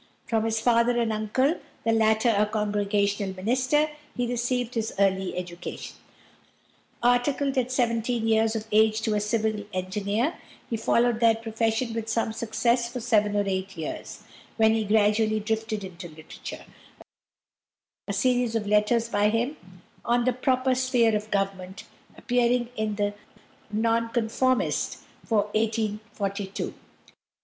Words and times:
From 0.25 0.45
his 0.45 0.59
father 0.59 0.99
and 0.99 1.13
uncle, 1.13 1.59
the 1.85 1.91
latter 1.91 2.33
a 2.35 2.47
Congregational 2.47 3.35
minister, 3.35 3.87
he 4.17 4.25
received 4.25 4.73
his 4.73 4.91
early 4.97 5.37
education. 5.37 5.95
Articled 7.03 7.55
at 7.55 7.71
seventeen 7.71 8.27
years 8.27 8.55
of 8.55 8.65
age 8.71 9.01
to 9.03 9.13
a 9.13 9.19
civil 9.19 9.63
engineer, 9.73 10.33
he 10.71 10.75
followed 10.75 11.19
that 11.19 11.43
profession 11.43 11.93
with 11.93 12.09
some 12.09 12.33
success 12.33 12.91
for 12.91 12.99
seven 12.99 13.35
or 13.35 13.43
eight 13.45 13.77
years, 13.77 14.23
when 14.57 14.73
he 14.73 14.85
gradually 14.85 15.39
drifted 15.39 15.83
into 15.83 16.07
literature 16.07 16.65
a 18.07 18.13
series 18.13 18.55
of 18.55 18.65
letters 18.65 19.07
by 19.07 19.29
him 19.29 19.55
"On 20.03 20.25
the 20.25 20.33
Proper 20.33 20.73
Sphere 20.73 21.15
of 21.15 21.29
Government" 21.29 21.83
appearing 22.17 22.69
in 22.75 22.95
the 22.95 23.13
Nonconformist 23.71 24.97
for 25.23 25.43
1842. 25.53 26.73